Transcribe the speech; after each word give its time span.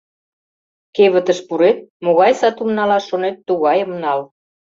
Кевытыш 0.95 1.39
пурет, 1.47 1.77
могай 2.05 2.31
сатум 2.39 2.69
налаш 2.77 3.03
шонет, 3.09 3.35
тугайым 3.47 3.91
нал. 4.03 4.19